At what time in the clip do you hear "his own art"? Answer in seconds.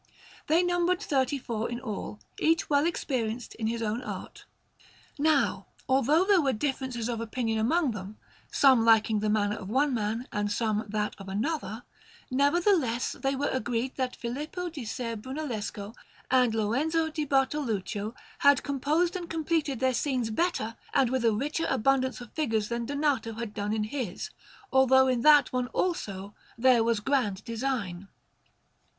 3.67-4.45